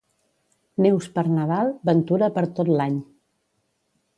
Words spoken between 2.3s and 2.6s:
per